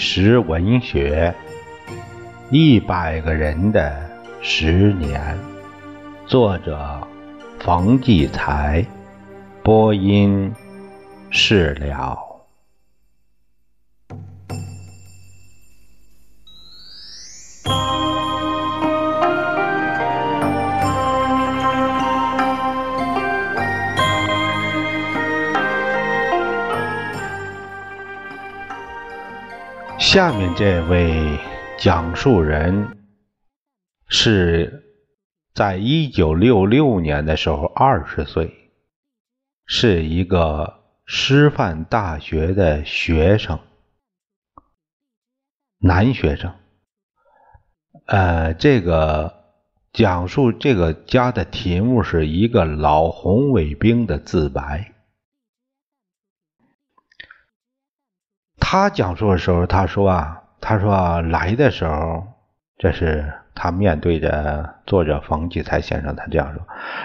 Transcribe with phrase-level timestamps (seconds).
[0.00, 1.34] 史文学，
[2.50, 4.00] 一百个人的
[4.40, 5.36] 十年。
[6.24, 7.00] 作者：
[7.58, 8.86] 冯骥才，
[9.64, 10.54] 播音：
[11.30, 12.27] 释了。
[30.10, 31.38] 下面这位
[31.76, 32.96] 讲述人
[34.08, 34.82] 是
[35.52, 38.72] 在一九六六年的时候二十岁，
[39.66, 43.60] 是一个师范大学的学生，
[45.78, 46.54] 男学生。
[48.06, 49.44] 呃，这个
[49.92, 54.94] 讲述这个家的题目是一个老红卫兵的自白。
[58.70, 62.24] 他讲述的时候，他说啊，他说来的时候，
[62.76, 66.60] 这是他面对着作者冯骥才先生，他这样说：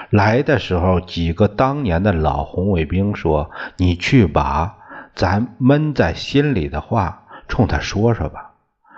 [0.10, 4.76] 来的时候，几个当年的老红卫兵说：“你去把
[5.16, 8.52] 咱闷在心里的话冲他说说吧。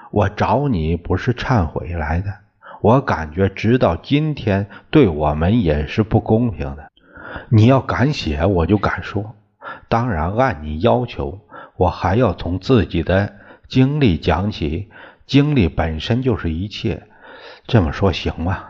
[0.10, 2.34] 我找你不是忏悔来的，
[2.82, 6.92] 我感觉直到今天对我们也是不公平的。
[7.50, 9.36] 你要敢写，我就敢说。
[9.88, 11.42] 当然按你要求。”
[11.78, 13.36] 我还要从自己的
[13.68, 14.90] 经历讲起，
[15.26, 17.04] 经历本身就是一切，
[17.68, 18.64] 这么说行吗？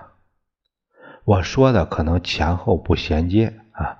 [1.23, 3.97] 我说的可能前后不衔接啊，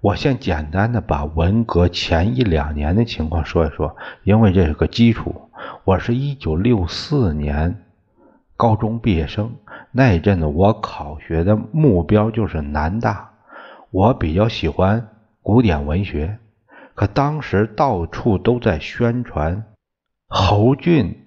[0.00, 5.50] 我先简单的把文革前一两年的情况说一说，因为这是个基础。
[5.84, 7.84] 我是一九六四年
[8.56, 9.54] 高中毕业生，
[9.92, 13.30] 那一阵子我考学的目标就是南大，
[13.90, 15.08] 我比较喜欢
[15.42, 16.38] 古典文学。
[17.00, 19.64] 可当时到处都在宣传
[20.28, 21.24] 侯俊、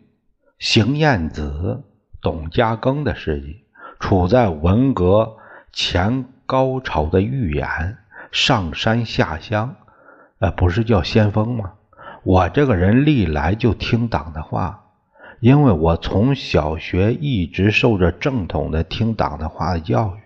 [0.59, 1.83] 邢燕子、
[2.21, 3.63] 董家庚的事迹，
[3.99, 5.37] 处在文革
[5.71, 7.97] 前高潮的预演，
[8.31, 9.75] 上山下乡，
[10.37, 11.73] 呃，不是叫先锋吗？
[12.23, 14.83] 我这个人历来就听党的话，
[15.39, 20.19] 因为我从小学一直受着正统的听党的话的教育，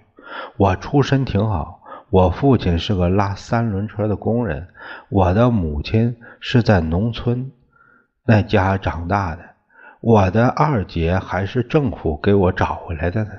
[0.58, 1.80] 我出身挺好。
[2.10, 4.70] 我父亲是个拉三轮车的工人，
[5.10, 7.52] 我的母亲是在农村
[8.26, 9.42] 那家长大的，
[10.00, 13.32] 我的二姐还是政府给我找回来的呢。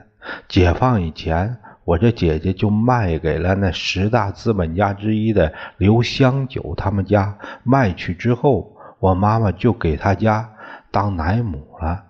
[0.49, 10.53] 解放以前，我这姐姐就卖给了那十大资本家之一的刘香九他们家，卖去之后，我妈妈就给他家
[10.91, 12.05] 当奶母了。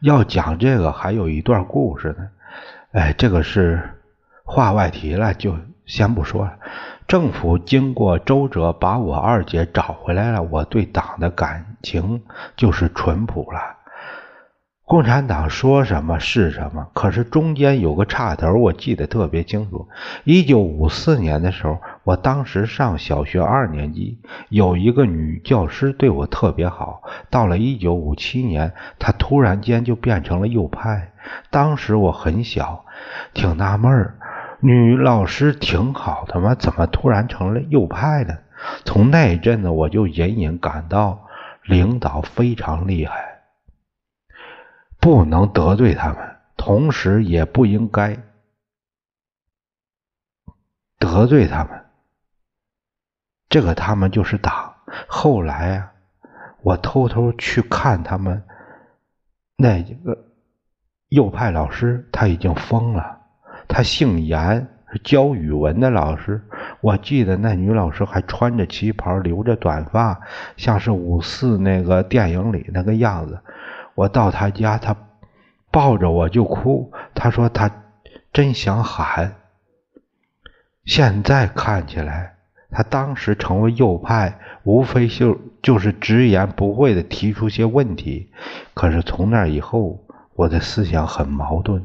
[0.00, 2.28] 要讲这个，还有一段故事呢。
[2.90, 3.92] 哎，这个是。
[4.46, 6.54] 话外题了，就先不说了。
[7.08, 12.22] 政府经过周折把我二姐找回来了，我对党的感情
[12.56, 13.60] 就是淳朴了。
[14.84, 19.88] 共产党说什么是什么，可是中间有个岔头，我记得特别清楚。
[20.22, 27.02] 一九五四年的时候，我当时上小学二年级，有一个女教师对我特别好。
[27.30, 31.10] 到了一九五七年，她突然间就变成了右派。
[31.50, 32.84] 当时我很小，
[33.34, 34.18] 挺纳闷儿。
[34.66, 38.42] 女老师挺好的嘛，怎么突然成了右派了？
[38.84, 41.28] 从那一阵子，我就隐隐感到
[41.62, 43.42] 领导非常厉害，
[44.98, 48.18] 不能得罪他们，同时也不应该
[50.98, 51.84] 得罪他们。
[53.48, 54.74] 这个他们就是党。
[55.06, 55.92] 后来啊，
[56.62, 58.42] 我偷偷去看他们
[59.56, 60.26] 那几个
[61.08, 63.15] 右派老师，他已经疯了。
[63.68, 66.42] 他姓严，是教语文的老师。
[66.80, 70.20] 我记得那女老师还穿着旗袍，留着短发，
[70.56, 73.40] 像是五四那个电影里那个样子。
[73.94, 74.96] 我到他家，他
[75.70, 76.92] 抱着我就哭。
[77.14, 77.70] 他说他
[78.32, 79.34] 真想喊。
[80.84, 82.36] 现在看起来，
[82.70, 88.30] 他当时成为右派，无非就就是直言不讳的提出些问题。
[88.74, 90.04] 可是从那以后，
[90.34, 91.84] 我的思想很矛盾。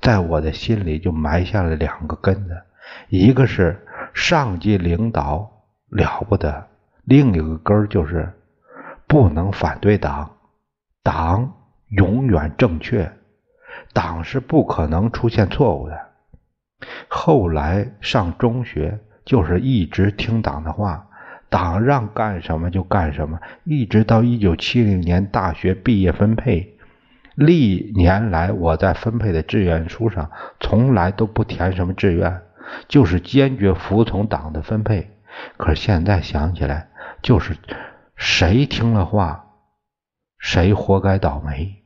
[0.00, 2.62] 在我的心里就埋下了两个根子，
[3.08, 5.50] 一个是上级领导
[5.88, 6.66] 了不得，
[7.04, 8.32] 另一个根就是
[9.06, 10.30] 不能反对党，
[11.02, 11.52] 党
[11.88, 13.10] 永远正确，
[13.92, 15.98] 党是不可能出现错误的。
[17.08, 21.08] 后来上中学就是一直听党的话，
[21.48, 26.73] 党让干什么就干什么，一直到一九七零年大学毕业分配。
[27.34, 32.42] 历年来，我在分配的志愿书上从来都不填什么志愿，
[32.88, 35.10] 就是坚决服从党的分配。
[35.56, 36.88] 可是现在想起来，
[37.22, 37.56] 就是
[38.14, 39.46] 谁听了话
[40.38, 41.82] 谁活该倒霉？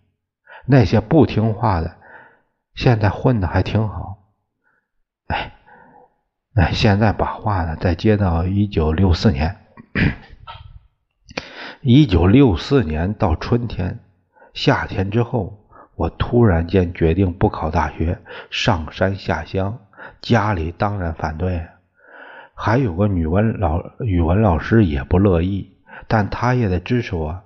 [0.67, 1.97] 那些不听话的，
[2.75, 4.19] 现在混的还挺好。
[5.29, 5.53] 哎，
[6.55, 9.57] 哎，现在把话呢再接到一九六四年。
[11.81, 14.01] 一九六四年到春天、
[14.61, 15.57] 夏天之后，
[15.95, 18.19] 我突然间决定不考大学，
[18.51, 19.79] 上山下乡。
[20.21, 21.65] 家里当然反对，
[22.55, 25.77] 还有个语文老语文老师也不乐意，
[26.09, 27.41] 但他也得支持我。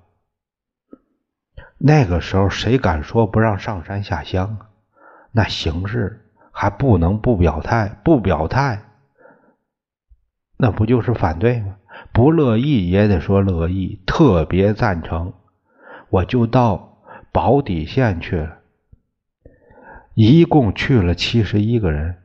[1.76, 4.56] 那个时候谁敢说不让上山下乡？
[5.32, 8.84] 那形势还不能不表态，不表态，
[10.56, 11.76] 那不就是反对吗？
[12.10, 15.34] 不乐意也得说乐意，特别赞成。
[16.08, 16.91] 我就到
[17.32, 18.58] 保底县去了，
[20.14, 22.16] 一共去了七十一个人。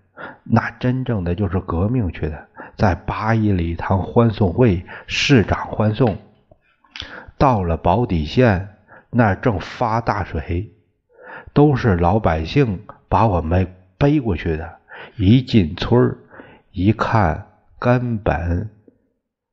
[0.44, 6.18] 那真正的就是革命去的，在八一礼堂欢送会，市长欢送。
[7.38, 8.70] 到了保底县，
[9.10, 10.74] 那正发大水，
[11.54, 14.78] 都是老百姓把我们背过去的。
[15.18, 16.18] 一进村
[16.72, 18.72] 一看，根本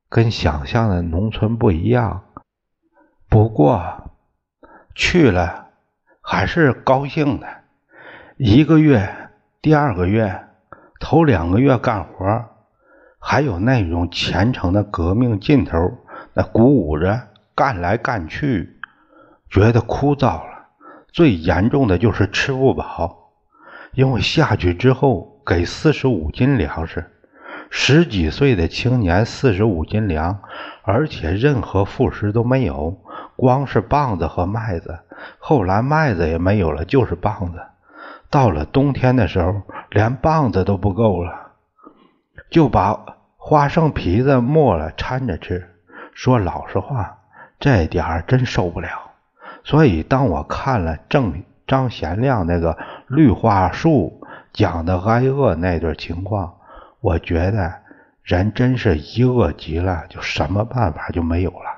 [0.08, 2.24] 跟想象的农村不一样。
[3.28, 4.03] 不过
[4.94, 5.68] 去了
[6.20, 7.46] 还是高兴的。
[8.36, 9.14] 一个月，
[9.60, 10.40] 第二个月。
[11.00, 12.46] 头两个月干活，
[13.18, 15.76] 还有那种虔诚的革命劲头，
[16.32, 18.78] 那鼓舞着干来干去，
[19.50, 20.68] 觉得枯燥了。
[21.12, 23.32] 最严重的就是吃不饱，
[23.92, 27.04] 因为下去之后给四十五斤粮食，
[27.68, 30.40] 十几岁的青年四十五斤粮，
[30.84, 32.98] 而且任何副食都没有，
[33.36, 35.00] 光是棒子和麦子。
[35.38, 37.60] 后来麦子也没有了，就是棒子。
[38.30, 41.52] 到了冬天的时候，连棒子都不够了，
[42.50, 42.98] 就把
[43.36, 45.70] 花生皮子磨了掺着吃。
[46.12, 47.18] 说老实话，
[47.58, 48.88] 这点真受不了。
[49.62, 52.76] 所以，当我看了郑张贤亮那个
[53.06, 54.20] 绿化树
[54.52, 56.54] 讲的挨饿那段情况，
[57.00, 57.72] 我觉得
[58.22, 61.73] 人真是一饿极了，就什么办法就没有了。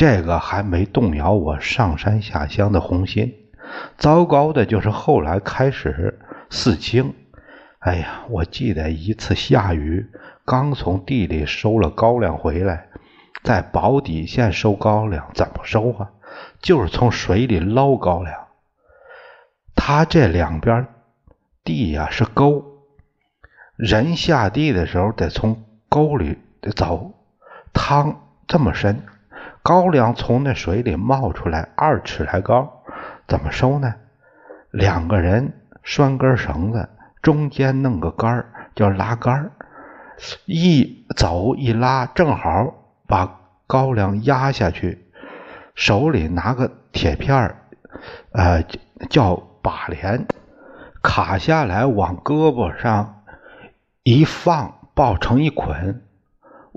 [0.00, 3.34] 这个还没动摇我上山下乡的红心。
[3.98, 6.18] 糟糕的就是后来开始
[6.48, 7.12] 四清，
[7.80, 10.10] 哎呀，我记得一次下雨，
[10.46, 12.88] 刚从地里收了高粱回来，
[13.42, 16.08] 在保底县收高粱怎么收啊？
[16.62, 18.34] 就是从水里捞高粱。
[19.74, 20.86] 他这两边
[21.62, 22.64] 地呀是沟，
[23.76, 27.12] 人下地的时候得从沟里得走，
[27.74, 29.02] 汤这么深，
[29.62, 32.82] 高粱从那水里冒出来二尺来高。
[33.28, 33.94] 怎么收呢？
[34.70, 35.52] 两个人
[35.82, 36.88] 拴根绳子，
[37.22, 39.52] 中间弄个杆儿，叫拉杆儿，
[40.46, 42.74] 一走一拉，正好
[43.06, 45.06] 把高粱压下去。
[45.74, 47.56] 手里拿个铁片儿，
[48.32, 48.64] 呃，
[49.08, 50.26] 叫把镰，
[51.02, 53.22] 卡下来往胳膊上
[54.02, 56.02] 一放，抱成一捆。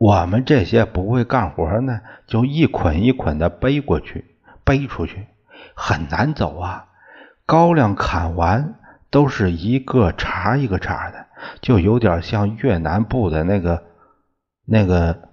[0.03, 5.27] 我们这些不会干活呢，就一捆一捆的背过去，背出去。
[5.75, 6.87] 很难走啊！
[7.45, 8.75] 高粱砍完
[9.09, 11.27] 都是一个茬一个茬的，
[11.61, 13.81] 就有点像越南布的那个
[14.65, 15.29] 那个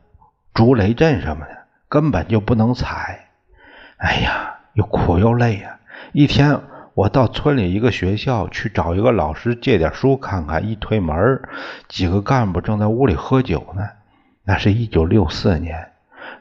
[0.55, 3.29] 竹雷阵什么的，根本就不能踩。
[3.97, 5.81] 哎呀，又苦又累呀！
[6.13, 6.61] 一天，
[6.95, 11.43] 我到村里一个学校去找一个老师借点书看看，一推门，
[11.89, 13.83] 几个干部正在屋里喝酒呢。
[14.45, 15.93] 那是一九六四年，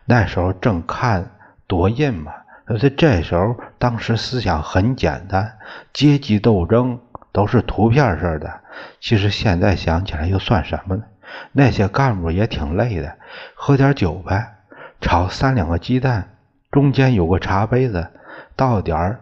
[0.05, 1.31] 那时候正看
[1.67, 2.33] 夺印嘛。
[2.65, 5.57] 可是这时候，当时思想很简单，
[5.91, 6.99] 阶级斗争
[7.31, 8.61] 都是图片式的。
[8.99, 11.03] 其实现在想起来又算什么呢？
[11.51, 13.17] 那些干部也挺累的，
[13.55, 14.57] 喝点酒呗，
[15.01, 16.29] 炒三两个鸡蛋，
[16.69, 18.07] 中间有个茶杯子，
[18.55, 19.19] 倒点儿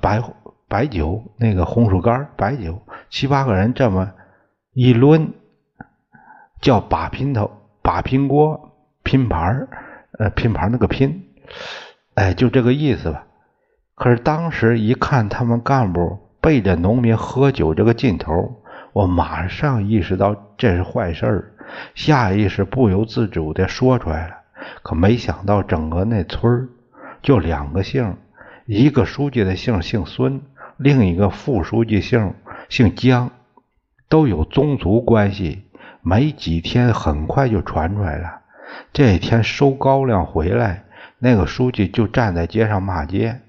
[0.00, 0.20] 白
[0.66, 4.12] 白酒，那个红薯干白酒，七八个人这么
[4.72, 5.32] 一抡，
[6.60, 9.68] 叫把拼头、把拼锅、拼盘
[10.18, 11.28] 呃，拼盘那个拼。
[12.14, 13.26] 哎，就这个意思吧。
[13.94, 18.62] 可是当时一看他们干部背着农民喝酒这个劲头，
[18.92, 21.54] 我马上意识到这是坏事，
[21.94, 24.34] 下意识不由自主的说出来了。
[24.82, 26.68] 可没想到整个那村
[27.22, 28.16] 就两个姓，
[28.66, 30.42] 一个书记的姓姓孙，
[30.76, 32.34] 另一个副书记姓
[32.68, 33.30] 姓姜，
[34.08, 35.62] 都有宗族关系。
[36.02, 38.40] 没几天，很快就传出来了。
[38.92, 40.84] 这天收高粱回来。
[41.24, 43.40] 那个书记就站在街上骂街。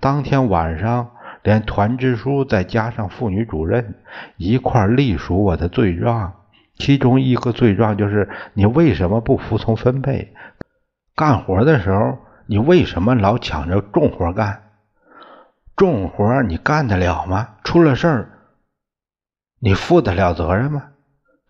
[0.00, 1.10] 当天晚上，
[1.42, 3.96] 连团支书再加上妇女主任
[4.38, 6.32] 一块隶属我的罪状，
[6.78, 10.32] 其中一个罪状就是你为什么不服从分配？
[11.14, 14.62] 干活的时候你为什么老抢着重活干？
[15.76, 17.56] 重活你干得了吗？
[17.62, 18.30] 出了事儿，
[19.60, 20.84] 你负得了责任吗？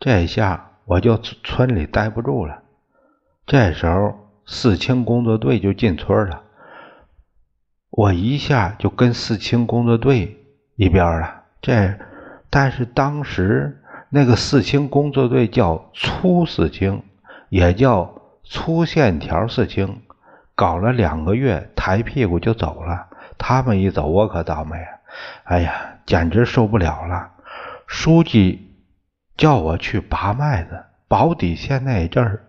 [0.01, 2.63] 这下我就村里待不住了。
[3.47, 6.43] 这时候四清工作队就进村了，
[7.91, 10.45] 我一下就跟四清工作队
[10.77, 11.43] 一边了。
[11.61, 11.99] 这
[12.51, 17.03] 但是当时那个四清工作队叫粗四清，
[17.49, 20.03] 也叫粗线条四清，
[20.55, 23.09] 搞了两个月，抬屁股就走了。
[23.37, 24.77] 他们一走，我可倒霉，
[25.45, 27.33] 哎呀，简直受不了了。
[27.87, 28.68] 书记
[29.39, 32.45] 叫我去拔麦子，保底县那阵儿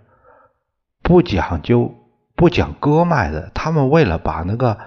[1.03, 1.93] 不讲究，
[2.35, 4.79] 不讲割麦子，他们为了把那个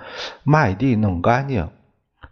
[0.43, 1.71] 麦地弄干净，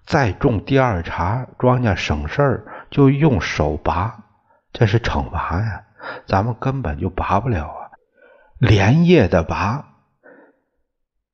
[0.05, 4.25] 再种第二茬庄稼省事儿，就用手拔，
[4.73, 5.85] 这是惩罚呀。
[6.27, 7.91] 咱们根本就拔不了啊，
[8.59, 9.87] 连夜的拔。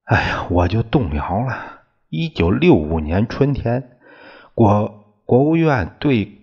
[0.05, 1.81] 哎呀，我就动摇了。
[2.11, 3.97] 一九六五年春天，
[4.55, 6.36] 国国务院对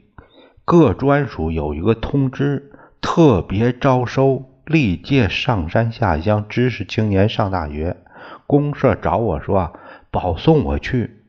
[0.65, 7.97] 各专属有一个通知，特别招收历届上山下乡知识青年上大学。
[8.47, 9.73] 公社找我说
[10.09, 11.23] 保送我去，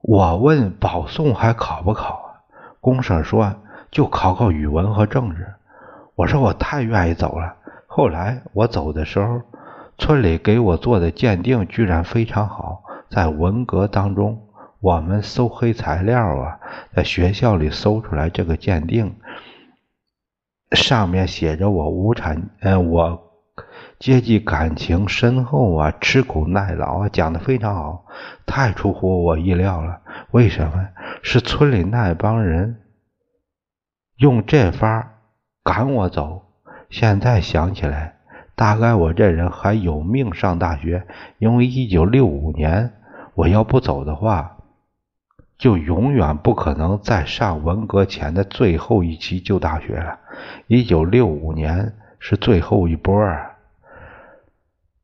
[0.00, 2.26] 我问保送还考不考啊？
[2.80, 3.56] 公社说
[3.90, 5.54] 就考考语文和政治。
[6.14, 7.56] 我说我太愿意走了。
[7.86, 9.42] 后来我走的时候，
[9.98, 12.84] 村里给我做的鉴定居然非常好。
[13.10, 14.40] 在文革当中，
[14.82, 16.58] 我们搜黑材料啊，
[16.92, 19.14] 在学校里搜出来这个鉴定，
[20.72, 23.30] 上面写着我无产，嗯，我
[24.00, 28.06] 阶级感情深厚啊，吃苦耐劳啊，讲的非常好，
[28.44, 30.00] 太出乎我意料了。
[30.32, 30.88] 为什么？
[31.22, 32.80] 是村里那帮人
[34.16, 35.12] 用这法
[35.62, 36.42] 赶我走。
[36.90, 38.16] 现在想起来，
[38.56, 41.06] 大概我这人还有命上大学，
[41.38, 42.94] 因为一九六五年。
[43.34, 44.51] 我要不走的话，
[45.62, 50.18] 就永远不可能再上文革前的最后一期旧大学了。
[50.66, 53.52] 一九六五年是最后一波啊，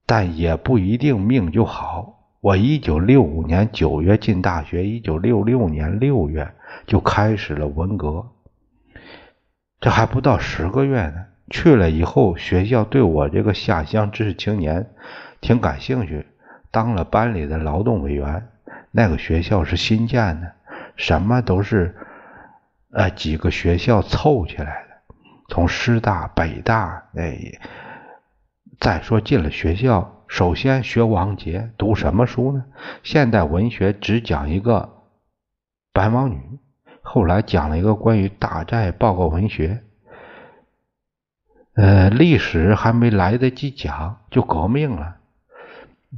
[0.05, 2.25] 但也不一定命就好。
[2.41, 6.53] 我一九六五年九月进大学，一九六六年六月
[6.88, 8.27] 就开始了文革，
[9.79, 11.27] 这还不到十个月呢。
[11.50, 14.91] 去了以后，学校对我这个下乡知识青年
[15.41, 16.27] 挺感兴趣。
[16.73, 18.49] 当了班里的劳动委员，
[18.99, 20.55] 那个学校是新建的，
[20.97, 21.95] 什么都是
[22.90, 25.14] 呃几个学校凑起来的，
[25.49, 27.61] 从师大、北大，哎，
[28.81, 32.64] 再说进了学校，首先学王杰，读什么书呢？
[33.05, 35.05] 现代文学只讲一个
[35.93, 36.59] 白毛女，
[37.00, 39.85] 后来讲了一个关于大寨报告文学，
[41.76, 45.14] 呃，历史还没来得及讲，就革命了。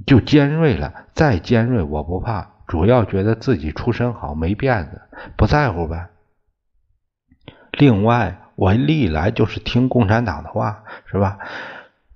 [0.07, 5.03] 就尖锐了，再尖锐我不怕，主要觉得自己出身好，没辫子，
[5.37, 6.07] 不在乎呗。
[7.73, 11.41] 另外，我历来就是听共产党的话，是吧？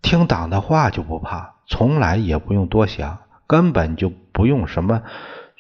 [0.01, 3.19] 听党的话就不怕，从来也不用多想，
[3.49, 5.03] 根本就不用什么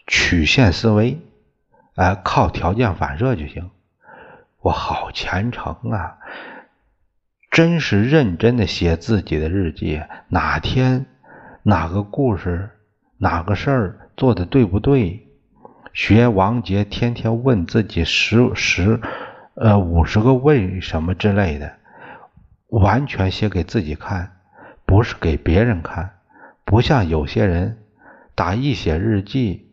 [0.06, 1.20] 曲线思维，
[1.96, 3.72] 哎，靠条件反射就行。
[4.60, 6.18] 我好虔诚啊，
[7.50, 11.06] 真是认真的写自己的日记，哪天。
[11.64, 12.73] 哪个故事，
[13.24, 15.26] 哪个事儿做的对不对？
[15.94, 19.00] 学王杰天天问自己十十
[19.54, 21.72] 呃五十个为什么之类的，
[22.68, 24.32] 完全写给自己看，
[24.84, 26.10] 不是给别人看。
[26.66, 27.78] 不像有些人，
[28.34, 29.70] 打一写日记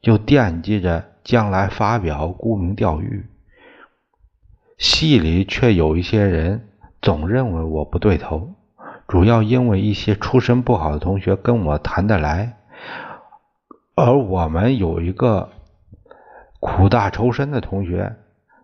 [0.00, 3.26] 就惦记着将来发表，沽名钓誉。
[4.78, 6.68] 戏里却有一些人
[7.02, 8.54] 总认为我不对头。
[9.06, 12.56] 主要因为一些出身不好的同学跟我谈得来，
[13.96, 15.48] 而我们有一个
[16.60, 18.14] 苦大仇深的同学，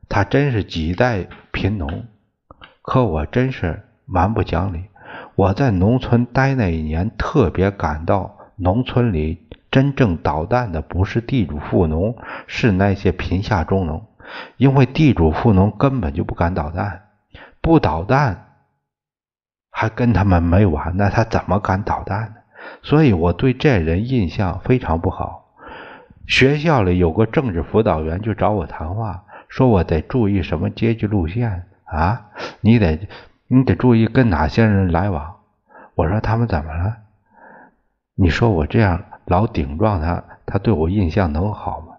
[0.06, 2.04] 他真是几代贫农，
[2.82, 4.84] 可我真是蛮不讲理。
[5.34, 12.14] 我在农村待那一年，特别感到农村里真正捣蛋的不是地主富农，
[12.46, 14.06] 是那些贫下中农，
[14.58, 17.08] 因为地主富农根本就不敢捣蛋，
[17.62, 18.48] 不捣蛋。
[19.70, 22.41] 还跟他们没完呢，他怎么敢捣蛋呢？
[22.82, 25.54] 所以我对这人印象非常不好。
[26.26, 32.30] 学校里有个政治辅导员就找我谈话，说我得注意什么阶级路线啊？
[32.60, 33.08] 你得
[33.48, 35.36] 你得注意跟哪些人来往。
[35.94, 36.96] 我说他们怎么了？
[38.14, 41.94] 你说我这样老顶撞他，他对我印象能好吗？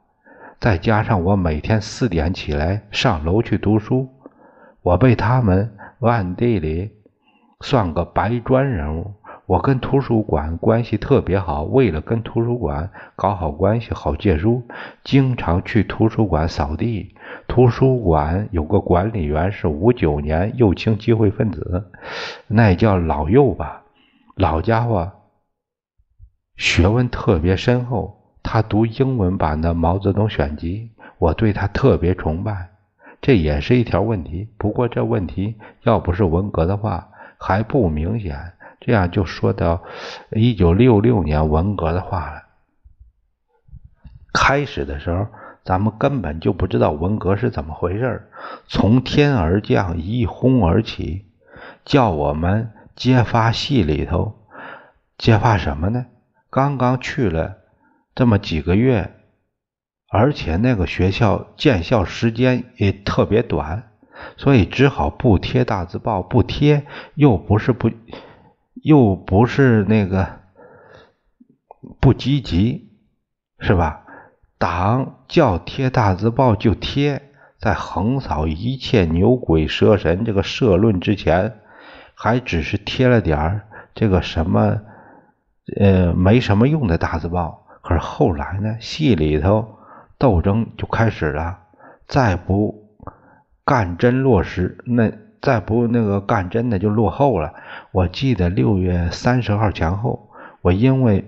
[0.60, 4.10] 再加上我每天四点起来上楼去读书，
[4.82, 6.92] 我被他们暗地里。
[7.62, 9.14] 算个白砖人物，
[9.46, 14.64] 我跟图书馆关系特别好，为了跟图书馆搞好关系，好借书，
[15.04, 17.14] 经常去图书馆扫地。
[17.48, 21.92] 图书馆有个管理员是五九年右倾机会分子，
[22.48, 23.84] 那叫老右吧，
[24.36, 25.12] 老家伙，
[26.56, 28.20] 学问特别深厚。
[28.42, 32.70] 他读英文版的《毛泽东选集》，我对他特别崇拜。
[33.22, 38.54] 这也是一条问题，不过这问题要不是文革的话，还不明显。
[38.86, 39.84] 这样就说到
[40.32, 42.44] 一九六六年文革的话了。
[44.34, 45.28] 开始的时候，
[45.64, 48.30] 咱们根本就不知道文革是怎么回事
[48.68, 51.26] 从天而降，一哄而起，
[51.86, 54.36] 叫我们揭发系里头，
[55.18, 56.08] 揭发什么呢？
[56.50, 57.58] 刚刚去了
[58.14, 59.16] 这么几个月，
[60.10, 63.92] 而且那个学校建校时间也特别短，
[64.36, 66.86] 所以只好不贴大字报，不贴
[67.16, 67.90] 又不是不。
[68.84, 70.42] 又不是那个
[72.02, 72.92] 不积极，
[73.60, 74.02] 是吧？
[74.58, 81.62] 党叫贴大字报就贴，在横扫一切牛鬼蛇神这个社论之前，
[82.14, 84.82] 还只是贴了点儿这个什么
[85.78, 87.66] 呃没什么用的大字报。
[87.82, 89.78] 可是后来呢，戏里头
[90.18, 91.60] 斗争就开始了，
[92.06, 92.98] 再不
[93.64, 95.23] 干真落实那。
[95.44, 97.54] 再不那个干真的就落后了。
[97.92, 100.30] 我记得六月三十号前后，
[100.62, 101.26] 我因为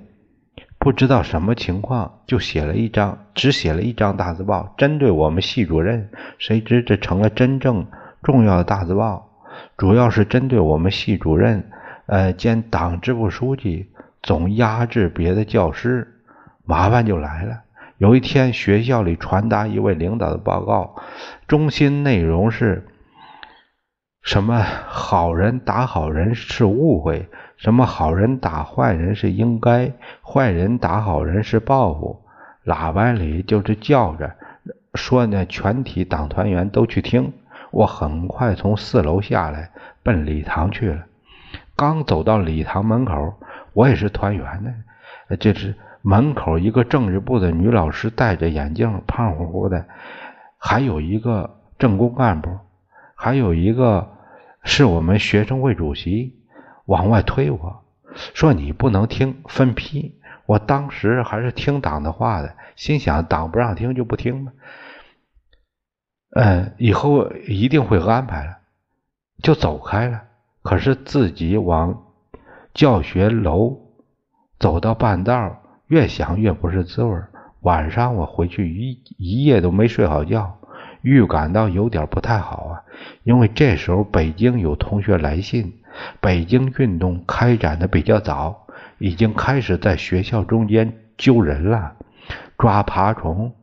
[0.79, 6.09] 不知道什么情况，就写了一张，只写了一张大字报，针对我们系主任。
[6.37, 7.85] 谁知这成了真正
[8.23, 9.29] 重要的大字报，
[9.75, 11.69] 主要是针对我们系主任，
[12.05, 13.89] 呃兼党支部书记，
[14.23, 16.21] 总压制别的教师，
[16.63, 17.63] 麻烦就来了。
[17.97, 20.95] 有一天学校里传达一位领导的报告，
[21.49, 22.87] 中心内容是。
[24.25, 32.23] 什么好人打好人是误会，什么好人打坏人是应该，坏人打好人是报复。
[32.65, 34.33] 喇叭里就是叫着
[34.95, 37.33] 说呢，全体党团员都去听。
[37.69, 39.69] 我很快从四楼下来，
[40.01, 41.03] 奔礼堂去了。
[41.75, 43.35] 刚走到礼堂门口，
[43.73, 44.73] 我也是团员呢。
[45.39, 49.85] 这是门口一个政治部的女老师，戴着眼镜，胖乎乎的，
[50.57, 52.49] 还有一个政工干部，
[53.13, 54.13] 还有一个。
[54.65, 56.35] 是我们学生会主席
[56.85, 57.83] 往外推我
[58.33, 64.51] 说你不能听分批，我当时还是听党的话的，心想党不让听就不听吧。
[66.31, 68.57] 嗯，以后一定会安排了，
[69.41, 70.23] 就走开了。
[70.61, 72.03] 可是自己往
[72.73, 73.79] 教学楼
[74.59, 77.21] 走到半道，越想越不是滋味
[77.61, 80.59] 晚上我回去一一夜都没睡好觉。
[81.05, 82.81] 预感到有点不太好啊，
[83.23, 85.71] 因为这时候北京有同学来信，
[86.19, 88.65] 北京运动开展的比较早，
[88.97, 91.93] 已经开始在学校中间揪人了，
[92.57, 93.53] 抓爬虫，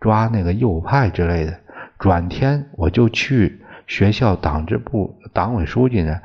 [0.00, 1.60] 抓那个右派之类的。
[2.00, 6.20] 转天我就去学校党支部党委书记那，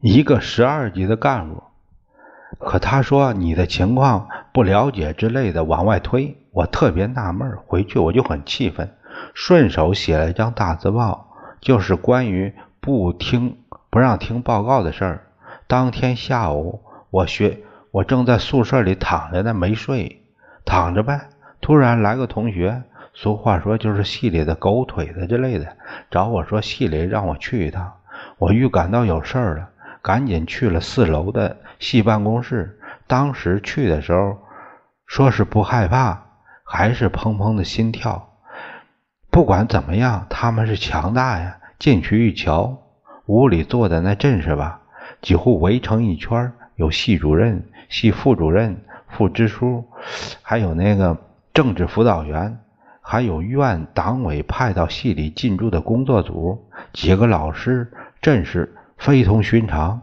[0.00, 1.64] 一个十二级的干部，
[2.60, 8.88] 可他说你的情况不了解之类的往外推，我特别纳闷，回去我就很气愤。
[9.34, 11.28] 顺手写了一张大字报，
[11.60, 13.58] 就是关于不听
[13.90, 15.26] 不让听报告的事儿。
[15.66, 20.22] 当天下午，我学我正在宿舍里躺着呢，没睡，
[20.64, 21.28] 躺着呗。
[21.60, 22.82] 突然来个同学，
[23.14, 25.76] 俗话说就是系里的狗腿子之类的，
[26.10, 27.92] 找我说系里让我去一趟。
[28.38, 29.68] 我预感到有事儿了，
[30.02, 32.78] 赶紧去了四楼的系办公室。
[33.06, 34.38] 当时去的时候，
[35.06, 36.22] 说是不害怕，
[36.64, 38.33] 还是砰砰的心跳。
[39.34, 41.58] 不管怎么样，他们是强大呀！
[41.80, 42.78] 进去一瞧，
[43.26, 44.82] 屋里坐的那阵势吧，
[45.20, 49.86] 几乎围成一圈，有系主任、系副主任、副支书，
[50.40, 51.18] 还有那个
[51.52, 52.60] 政治辅导员，
[53.00, 57.92] 还有院党委派到系里进驻的工作组，几个老师，
[58.22, 60.00] 阵势非同寻常。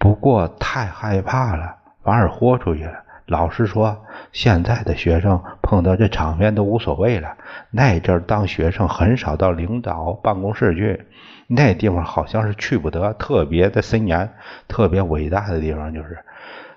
[0.00, 3.04] 不过太害怕了，反而豁出去了。
[3.28, 7.36] 老师说，现在的学生碰到这场面都无所谓了。
[7.70, 11.04] 那阵儿当学生很少到领导办公室去，
[11.46, 14.30] 那地方好像是去不得，特别的森严，
[14.66, 16.18] 特别伟大的地方就是。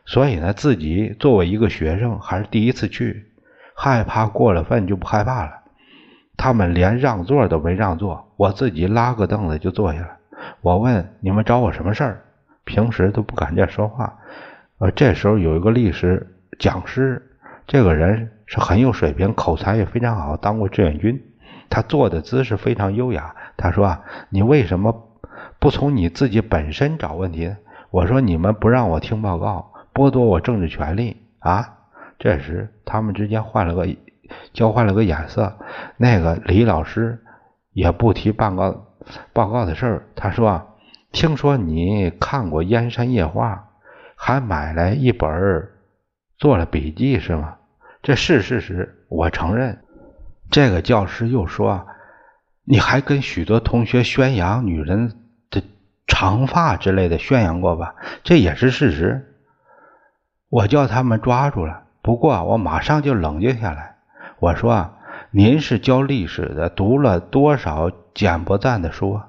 [0.06, 3.28] 所以呢，自己作为一个学生还是第一次去，
[3.74, 5.52] 害怕过了分就不害怕了。
[6.36, 10.18] 他们连让座都没让座，我自己拉个凳子就坐下了。
[10.60, 12.22] 我问你们找我什么事儿？
[12.66, 14.18] 平时都不敢这说话。
[14.80, 16.28] 呃，这时候有一个历史。
[16.60, 17.38] 讲师
[17.68, 21.24] 这个人是很有水平，口才也非常好，当过志愿军。
[21.70, 23.36] 他坐的姿势非常优雅。
[23.56, 25.10] 他说：“啊，你为什么
[25.60, 27.58] 不从你自己本身找问题呢？
[27.90, 31.78] 我说你们不让我听报告，剥夺我政治权利啊！
[32.20, 33.88] 这时他们之间换了个
[34.54, 35.58] 交换了个眼色，
[35.98, 37.24] 那个李老师
[37.74, 38.88] 也不提报告
[39.34, 40.04] 报告的事儿。
[40.16, 40.76] 他说
[41.12, 43.56] ：“听说你看过《燕山夜话》，
[44.16, 45.30] 还买来一本
[46.42, 47.56] 做了笔记是吗？
[48.02, 49.80] 这是事实，我承认。”
[50.50, 51.88] 这个教师又说
[52.66, 55.14] ：“你还跟许多同学宣扬女人
[55.52, 55.62] 的。”
[56.08, 59.34] 长发之类的宣扬过吧，这也是事实。
[60.50, 63.96] 我叫他们抓住了，不过我马上就冷静下来。
[64.40, 64.96] 我说
[65.32, 69.22] ：“您是教历史的，读了多少简伯赞的书？”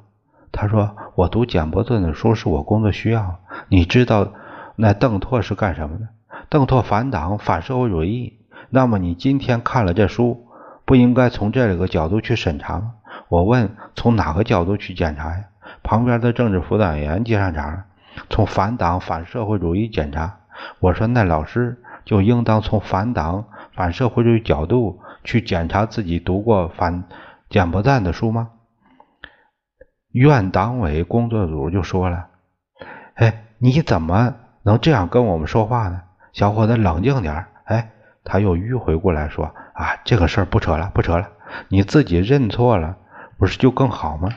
[0.50, 4.32] 他说：“我读简伯赞的书是我工作需要。”你知道
[4.74, 6.08] 那邓拓是干什么的？
[6.52, 8.38] 邓拓反党、反社会主义。
[8.68, 10.48] 那么你今天看了这书，
[10.84, 12.92] 不应该从这个角度去审查吗？
[13.30, 15.46] 我问：从哪个角度去检查呀？
[15.82, 17.86] 旁边的政治辅导员接上茬
[18.28, 20.40] 从反党反社会主义检查。
[20.78, 27.04] 我说那老师就应当从反党反社会主义角度去检查自己读过反
[27.48, 28.50] 柬埔寨的书吗？
[30.10, 32.26] 院党委工作组就说了
[33.16, 34.34] ：“哎，你怎么
[34.64, 36.02] 能这样跟我们说话呢？
[36.32, 37.90] 小伙子，冷静点哎，
[38.24, 41.28] 他又迂回过来说：“啊，这个事儿不扯了，不扯了，
[41.68, 42.96] 你自己认错了，
[43.38, 44.30] 不是就更好吗？”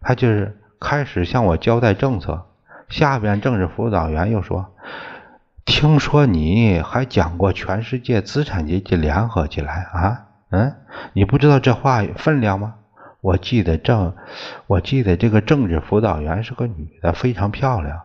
[0.00, 2.46] 他就是开始向我交代政策，
[2.88, 4.74] 下边政治辅导员又说
[5.64, 10.26] ：“听说你还讲过全世界资产阶级联合起来啊？
[10.50, 10.76] 嗯，
[11.14, 12.74] 你不知道这话分量吗？”
[13.20, 14.14] 我记得政，
[14.66, 18.02] 我记得这个政治辅导员是个女的，非常漂亮，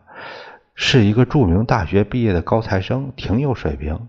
[0.81, 4.07] 是一个著名大学毕业的高材生，挺有水平。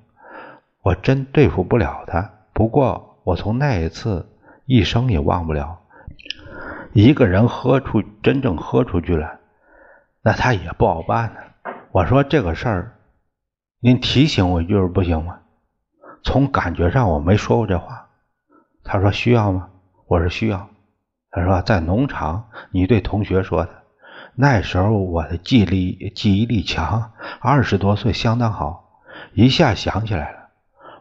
[0.83, 4.31] 我真对付不了他，不过我从那一次
[4.67, 5.81] 一生也忘不了。
[6.93, 9.41] 一个人喝出真正喝出去了，
[10.23, 11.41] 那他也不好办呢。
[11.91, 12.93] 我说这个事儿，
[13.81, 15.41] 您提醒我一句不行吗？
[16.23, 18.07] 从感觉上我没说过这话。
[18.85, 19.71] 他说需要吗？
[20.07, 20.69] 我说需要。
[21.33, 23.80] 他说在农场你对同学说的，
[24.41, 29.03] 那时候我的记忆力记忆力强，二十多岁相当好，
[29.35, 30.39] 一下想起来了。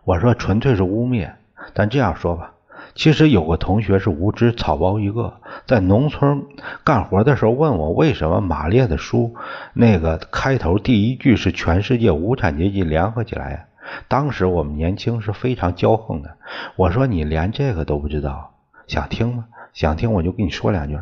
[0.03, 1.31] 我说纯粹是污蔑，
[1.73, 2.51] 但这样说吧。
[2.95, 6.43] 其实有个同学是无知草包一个，在农村
[6.83, 9.33] 干活的时候问我为什么马列的书
[9.73, 13.67] 那个开头第一句是全世界无产阶级联合起来？
[14.09, 16.35] 当时我们年轻是非常骄横的。
[16.75, 18.51] 我说你连这个都不知道，
[18.85, 19.45] 想听吗？
[19.71, 20.99] 想听我就跟你说两句。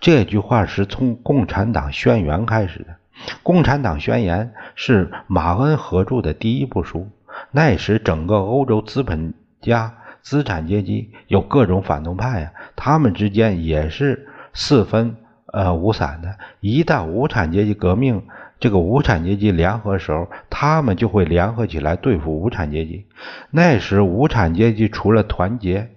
[0.00, 2.96] 这句话是从《共产党宣言》开始的，
[3.42, 7.08] 《共产党宣言》是马恩合著的第一部书。
[7.50, 9.94] 那时整个欧洲资本家。
[10.22, 15.14] 资产阶级有各种反动派呀，他们之间也是四分
[15.52, 16.36] 呃五散的。
[16.58, 18.24] 一旦无产阶级革命，
[18.58, 23.06] 这个无产阶级联合时候，他们就会联合起来对付无产阶级。
[23.52, 25.90] 那时无产阶级除了团结，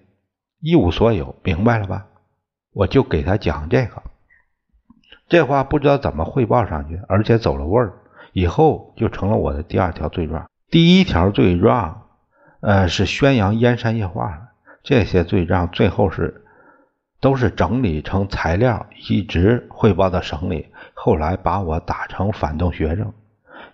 [0.61, 2.05] 一无所有，明白了吧？
[2.79, 4.03] 我就给他讲这个，
[5.27, 7.91] 这话不知道怎么汇报上去，而且走了味儿，
[8.31, 10.49] 以后就成了我的第二条罪状。
[10.69, 12.05] 第一条罪状。
[12.61, 14.49] 呃，是宣扬燕山夜话
[14.83, 16.43] 这些罪状最后是
[17.21, 20.67] 都是整理成材料，一直汇报到省里。
[20.93, 23.13] 后来把我打成反动学生，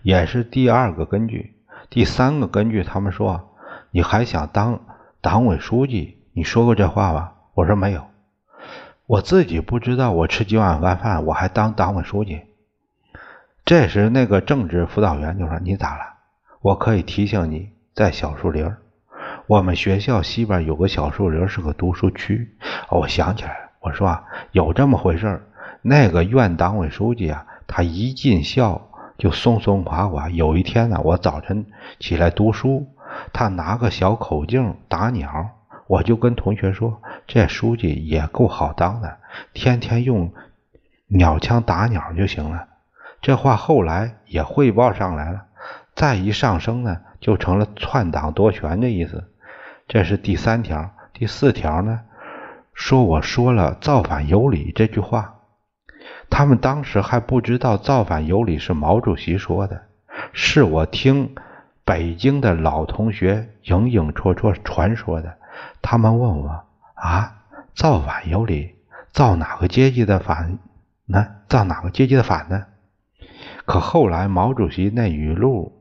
[0.03, 1.55] 也是第二个根据。
[1.89, 3.55] 第三个根据，他们说
[3.89, 4.81] 你还想当
[5.19, 6.19] 党委书记？
[6.33, 7.33] 你说过这话吧？
[7.55, 8.05] 我说没有，
[9.07, 12.41] 我自己不知道我吃几碗干饭，我还当党委书记。
[13.63, 16.01] 这时那个政治辅导员就说：“你咋了？
[16.61, 18.69] 我可以提醒你。”在小树林
[19.47, 22.57] 我们学校西边有个小树林，是个读书区。
[22.89, 25.47] 我想起来了，我说啊，有这么回事
[25.81, 30.29] 那个院党委书记啊，他一进校就松松垮垮。
[30.29, 31.67] 有一天呢，我早晨
[31.99, 32.87] 起来读书，
[33.31, 35.51] 他拿个小口径打鸟，
[35.87, 39.17] 我就跟同学说，这书记也够好当的，
[39.53, 40.33] 天天用
[41.07, 42.67] 鸟枪打鸟就行了。
[43.21, 45.45] 这话后来也汇报上来了，
[45.95, 47.01] 再一上升呢。
[47.21, 49.31] 就成了篡党夺权的意思，
[49.87, 50.91] 这是第三条。
[51.11, 52.01] 第四条呢，
[52.75, 55.39] 说我说了“造反有理”这句话，
[56.29, 59.85] 他们当时还不知道“造反有理”是毛主席说的，
[60.33, 61.33] 是我听
[61.83, 65.35] 北京的老同学影影绰绰传说的。
[65.81, 67.43] 他们问我啊
[67.75, 68.75] ，“造反有理，
[69.11, 70.59] 造哪个阶级的反
[71.05, 71.27] 呢？
[71.47, 72.65] 造哪个阶级的反呢？”
[73.65, 75.73] 可后来毛主席那语录。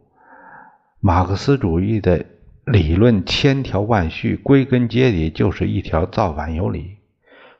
[1.00, 2.24] 马克思主义的
[2.64, 6.96] 理论千条万绪，归根结底就是一条造反有理。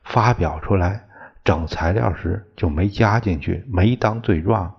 [0.03, 1.03] 发表出来
[1.43, 4.73] 整材料时就没加进去，没当罪状。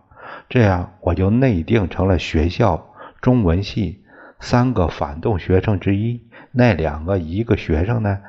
[0.49, 4.05] 这样我就内定成了学校中文系
[4.41, 6.26] 三个反动学生之一。
[6.59, 8.21] 那两个，一个学生呢，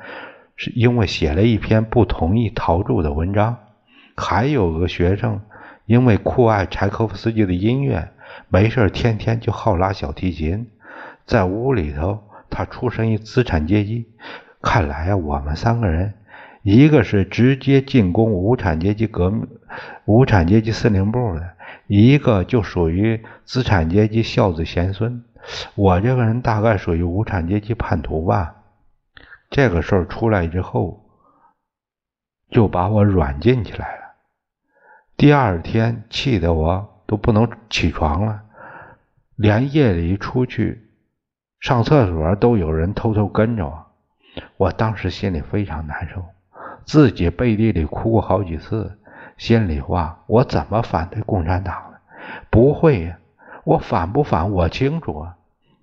[0.54, 3.56] 是因为写了一篇不同意陶铸的文章；
[4.16, 5.40] 还有个学生，
[5.86, 8.10] 因为酷爱柴可夫斯基的音乐，
[8.50, 10.68] 没事天天就好拉小提琴。
[11.24, 14.06] 在屋里头，他出身于资产阶级。
[14.60, 16.12] 看来啊，我们三个人，
[16.62, 19.48] 一个是直接进攻无产阶级革命、
[20.04, 21.52] 无产阶级司令部的，
[21.86, 25.24] 一个就属于资产阶级孝子贤孙。
[25.74, 28.54] 我这个人大概属于无产阶级叛徒吧。
[29.50, 31.04] 这个事儿出来之后，
[32.50, 34.02] 就把我软禁起来了。
[35.16, 38.42] 第二天气得我都不能起床了，
[39.36, 40.90] 连夜里出去
[41.60, 43.86] 上厕所都有人偷偷跟着我。
[44.56, 46.24] 我当时心里非常难受，
[46.84, 48.98] 自己背地里哭过好几次。
[49.38, 52.00] 心里话，我怎么反对共产党了？
[52.50, 53.18] 不会呀，
[53.64, 55.37] 我反不反我清楚啊。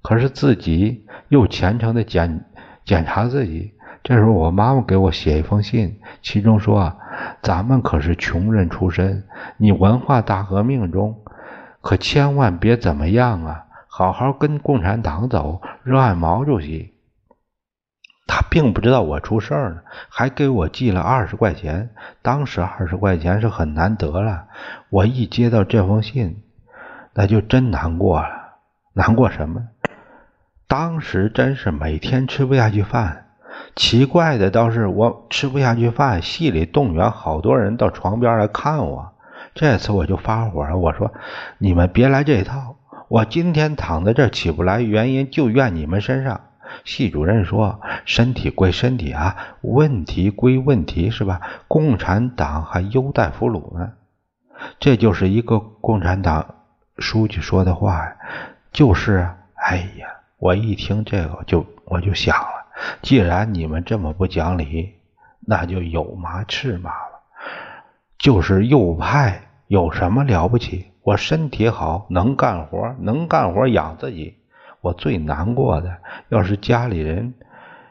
[0.06, 2.46] 可是自己又虔诚的检
[2.86, 3.74] 检查自己。
[4.04, 6.96] 这时候我妈妈给我写一封信，其中说啊
[7.42, 9.24] ：“咱们可是穷人出身，
[9.58, 11.24] 你文化大革命中
[11.82, 16.94] 可千万别怎么样啊，好好跟共产党走，热爱毛主席。”
[18.30, 21.90] 他并不知道我出事儿了，还给我寄了二十块钱。
[22.22, 24.46] 当时二十块钱是很难得了。
[24.92, 26.44] 我一接到这封信，
[27.16, 28.30] 那就真难过了。
[28.94, 29.62] 难过什么？
[30.78, 33.28] 当时真是每天吃不下去饭。
[33.78, 39.14] 奇怪的倒是，我吃不下去饭，系里动员好多人到床边来看我。
[39.54, 41.14] 这次我就发火了，我说
[41.60, 42.76] ：“你们别来这套！
[43.08, 46.42] 我今天躺在这起不来，原因就怨你们身上。”
[46.84, 51.40] 系主任说：“身体归身体啊，问题归问题，是吧？
[51.70, 53.94] 共产党还优待俘虏呢，
[54.82, 56.56] 这就是一个共产党
[56.98, 58.18] 书记说的话呀。
[58.74, 60.08] 就是，哎呀，
[60.46, 62.68] 我一听这个就我就想了，
[63.02, 64.94] 既然你们这么不讲理，
[65.40, 67.20] 那就有嘛吃嘛了。
[68.20, 70.92] 就是右派有什么了不起？
[71.02, 74.38] 我身体好，能干活，能干活养自己。”
[74.82, 75.98] 我最难过的，
[76.30, 77.34] 要是家里人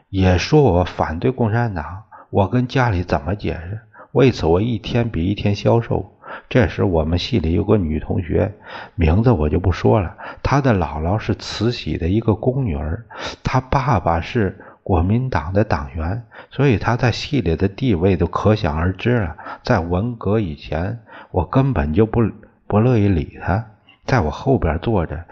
[0.07, 3.81] 也说我反对共产党，我跟家里怎么解释？
[4.13, 6.14] 为此，我一天比一天消瘦。
[6.49, 8.53] 这时，我们系里有个女同学，
[8.95, 10.15] 名字我就不说了。
[10.43, 13.05] 她的姥姥是慈禧的一个宫女儿，
[13.43, 19.35] 她爸爸是国民党的党员，所以她在系里的地位都可想而知了。
[19.63, 20.99] 在文革以前，
[21.31, 22.21] 我根本就不
[22.67, 23.65] 不乐意理她，
[24.05, 25.25] 在我后边坐着。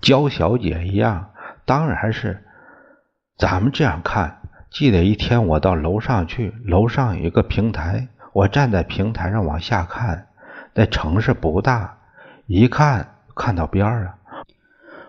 [0.00, 1.30] 娇小姐一样，
[1.64, 2.42] 当然是。
[3.38, 4.38] 咱们这样看，
[4.70, 10.28] 记得一天我到楼上去，楼上有一个平台，我站在平台上往下看。
[10.74, 11.98] 那城市不大，
[12.46, 14.14] 一看看到边儿了。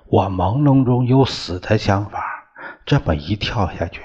[0.07, 2.23] 我朦胧中有死的想法，
[2.85, 4.01] 这么一跳下去，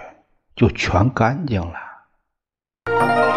[0.55, 3.28] 就全干净了。